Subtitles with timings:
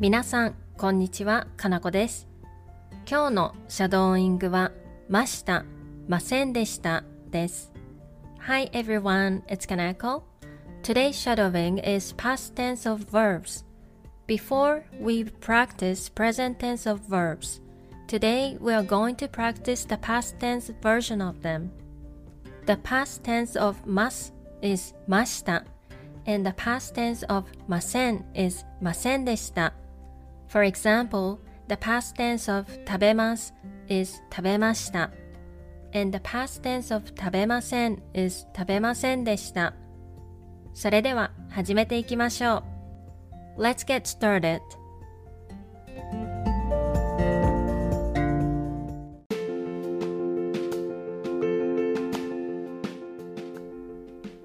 [0.00, 2.28] 皆さん、こんにちは、かなこです。
[3.08, 4.72] 今日のシャドーイングは、
[5.08, 5.64] ました、
[6.08, 7.72] ませんでしたです。
[8.40, 10.22] Hi everyone, it's Kanako.
[10.82, 13.64] Today's shadowing is past tense of verbs.
[14.26, 17.60] Before we practice present tense of verbs,
[18.08, 21.70] today we are going to practice the past tense version of them.
[22.66, 25.64] The past tense of mas is ました
[26.26, 29.72] and the past tense of ません is ませんでした。
[30.47, 33.53] For example, the past tense of 食べます
[33.87, 35.11] is 食べました。
[35.93, 39.73] and the past tense of 食べません is 食べませんでした。
[40.73, 42.63] それでは始めていきましょ
[43.57, 43.61] う。
[43.61, 44.61] Let's get started.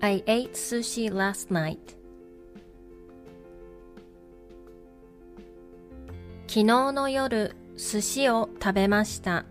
[0.00, 1.95] I ate sushi last night.
[6.56, 9.44] 昨日の夜、寿司を食べました。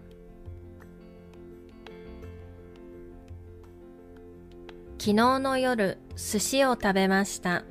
[4.97, 7.63] 昨日の夜、寿司を食べました。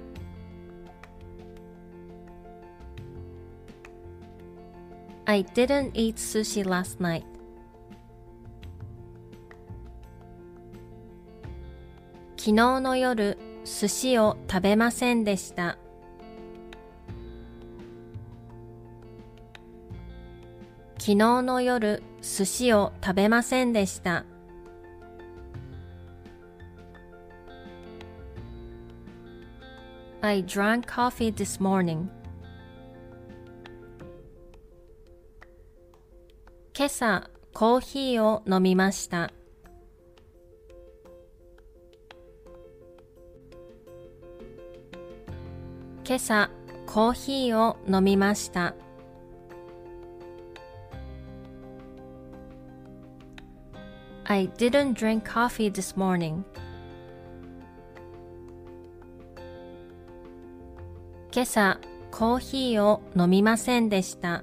[5.24, 7.24] I didn't eat sushi last night.
[12.36, 15.76] 昨日の夜、寿司を食べませんでした。
[21.04, 24.24] 昨日の夜、寿司を食べませんでした。
[30.22, 32.08] I drank coffee this morning.
[36.72, 39.30] 今朝、コーヒーを飲みました。
[46.06, 46.48] 今朝、
[46.86, 48.74] コーヒーを飲みました。
[54.34, 56.42] I didn't drink coffee this morning.
[61.30, 61.78] 今朝、
[62.10, 64.42] コーヒーを飲みませんでした。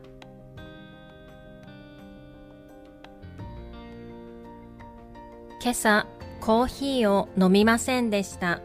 [5.62, 6.08] 今朝、
[6.40, 8.62] コーヒーを飲みませんでした。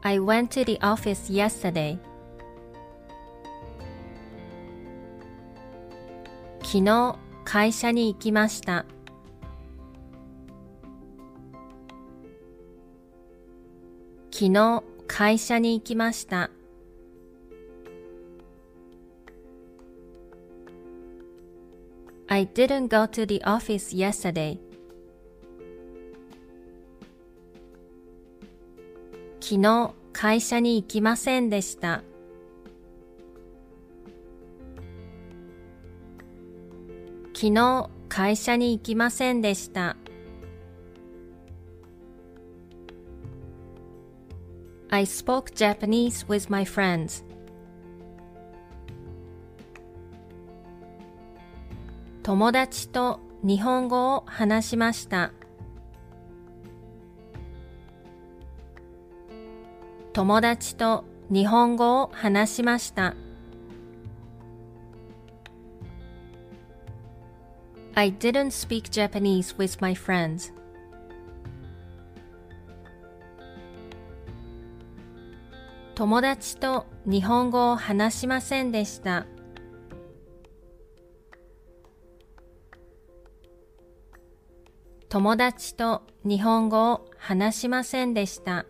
[0.00, 1.98] I went to the office yesterday.
[6.64, 8.86] 昨日会社に行きました。
[14.32, 16.50] 昨日会社に行きました。
[22.26, 24.58] I didn't go to the office yesterday.
[29.38, 32.02] 昨日会社に行きませんでした。
[37.34, 39.96] 昨日会社に行きませんでした。
[44.88, 47.24] I spoke Japanese with my friends.
[52.22, 55.32] 友達と日本語を話しました。
[60.12, 63.16] 友達と日本語を話しました。
[67.96, 70.52] I didn't speak Japanese with my friends.
[75.94, 79.26] 友達と日本語を話しませんでした。
[85.08, 88.66] 友達と日本語を話しませんでした。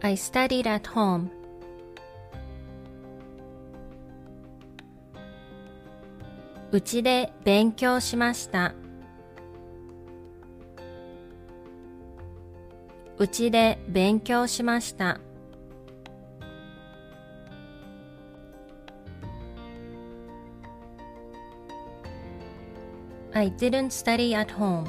[0.00, 1.43] I studied at home.
[6.74, 8.74] うちで勉強しました。
[13.16, 15.20] うちで勉強しました。
[23.34, 24.88] I didn't study at home.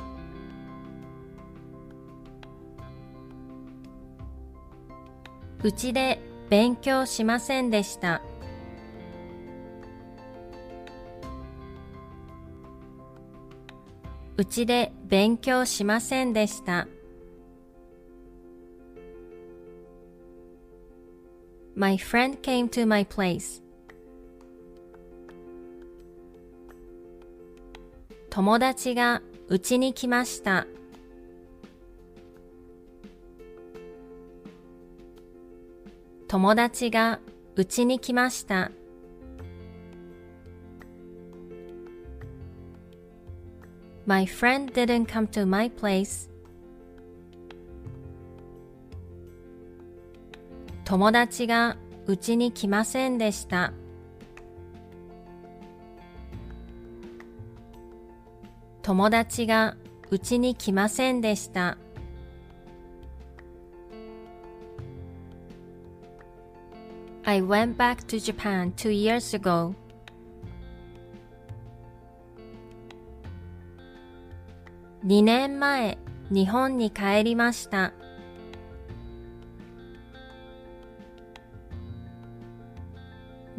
[5.62, 8.24] うちで勉強しませんでした。
[14.38, 16.88] うちで勉強しませんでした。
[21.74, 23.62] My friend came to my place.
[28.30, 30.68] 友達がうちに来ました。
[36.28, 37.22] 友達が
[37.56, 38.72] うちに来ました。
[44.08, 46.30] My friend didn't come to my place.
[50.84, 53.74] 友達がうちに来ませんでした。
[58.84, 59.76] 友達が
[60.12, 61.80] うちに来ませんでした。
[67.24, 69.74] I went back to Japan two years ago.
[75.06, 76.00] 2年前、
[76.32, 77.94] 日本に帰りました。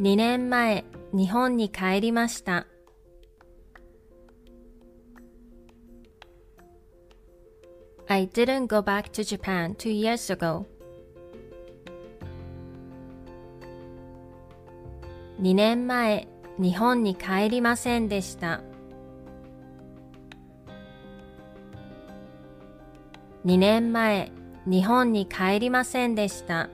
[0.01, 2.67] 2年前、日本に帰りました。
[8.09, 10.65] I didn't go back to Japan two years ago.
[15.41, 16.27] 2年前、
[16.59, 18.63] 日本に帰りませんでした。
[23.47, 24.33] 2年前、
[24.67, 26.69] 日本に帰りませんでした。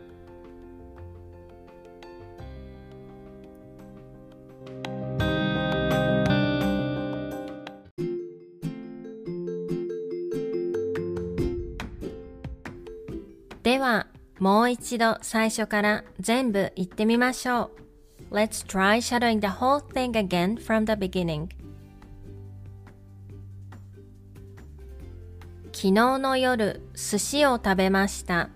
[13.63, 14.07] では、
[14.39, 17.71] もう一度最初から全部言ってみましょ
[18.31, 18.35] う。
[18.35, 21.49] Let's try shadowing the whole thing again from the beginning.
[25.83, 28.51] 昨日の夜、寿司を食べました。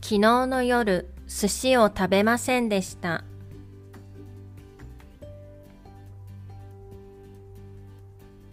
[0.00, 0.18] 昨日
[0.48, 3.22] の夜、寿司を食べませんでした。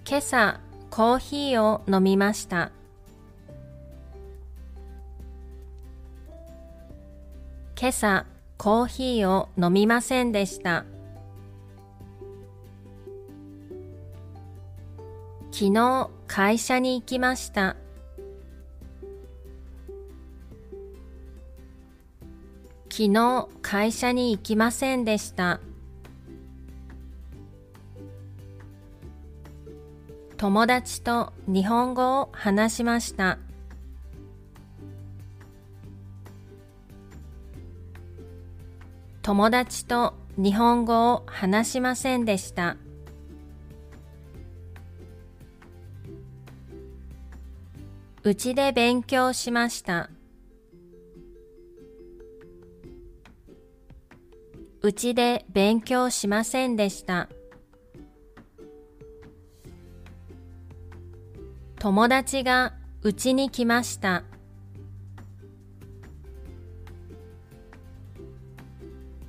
[0.07, 0.59] 今朝、
[0.91, 2.71] コーヒーを飲みました。
[7.75, 8.27] 今朝、
[8.59, 10.85] コーヒーを飲みませんでした。
[15.59, 17.75] 昨日、会社に行きました。
[22.89, 25.59] 昨日、会社に行きませんでした。
[30.37, 33.37] 友達と日本語を話しました。
[39.21, 42.77] 友達と日本語を話しませんでした。
[48.21, 50.09] うちで勉強しました。
[54.81, 57.29] うちで勉強しませんでした。
[61.79, 62.73] 友達が
[63.03, 64.25] うちに来ました。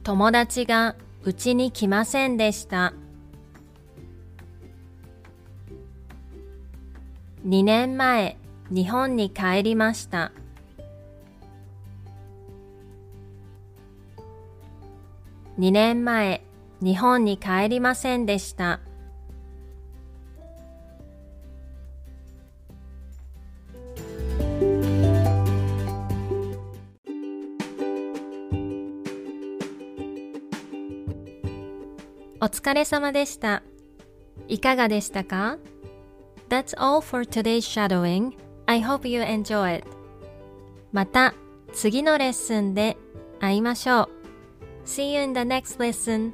[0.03, 2.93] 友達がうちに来ませんでした。
[7.47, 8.40] 2年前、
[8.70, 10.31] 日本に帰りました。
[15.58, 16.44] 2年前、
[16.81, 18.81] 日本に帰りませんでした。
[32.43, 33.65] お疲れ様でした。
[34.48, 35.58] いかがでしたか
[36.48, 38.50] ？That's all for today's shadowing.
[38.70, 39.84] I hope you enjoy it.
[40.93, 41.34] また
[41.72, 42.96] 次のレッスンで
[43.41, 44.08] 会いましょう。
[44.86, 46.31] See you in the next lesson.